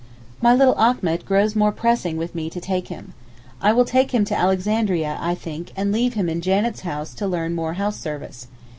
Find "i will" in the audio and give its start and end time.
3.61-3.85